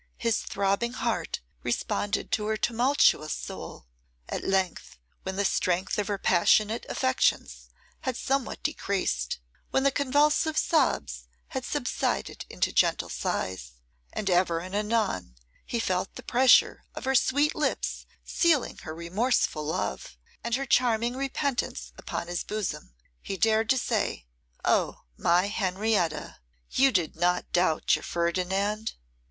His 0.17 0.39
throbbing 0.39 0.93
heart 0.93 1.41
responded 1.61 2.31
to 2.31 2.47
her 2.47 2.57
tumultuous 2.57 3.33
soul. 3.33 3.85
At 4.29 4.43
length, 4.43 4.97
when 5.21 5.35
the 5.35 5.45
strength 5.45 5.99
of 5.99 6.07
her 6.07 6.17
passionate 6.17 6.87
affections 6.89 7.69
had 7.99 8.17
somewhat 8.17 8.63
decreased, 8.63 9.37
when 9.69 9.83
the 9.83 9.91
convulsive 9.91 10.57
sobs 10.57 11.27
had 11.49 11.65
subsided 11.65 12.47
into 12.49 12.71
gentle 12.73 13.09
sighs, 13.09 13.73
and 14.11 14.27
ever 14.27 14.57
and 14.57 14.73
anon 14.73 15.35
he 15.67 15.79
felt 15.79 16.15
the 16.15 16.23
pressure 16.23 16.83
of 16.95 17.05
her 17.05 17.13
sweet 17.13 17.53
lips 17.53 18.07
sealing 18.23 18.79
her 18.79 18.95
remorseful 18.95 19.65
love 19.67 20.17
and 20.43 20.55
her 20.55 20.65
charming 20.65 21.15
repentance 21.15 21.93
upon 21.95 22.25
his 22.25 22.43
bosom, 22.43 22.95
he 23.21 23.37
dared 23.37 23.69
to 23.69 23.77
say, 23.77 24.25
'Oh! 24.65 25.01
my 25.15 25.45
Henrietta, 25.45 26.37
you 26.71 26.91
did 26.91 27.15
not 27.15 27.51
doubt 27.53 27.95
your 27.95 28.01
Ferdinand? 28.03 28.93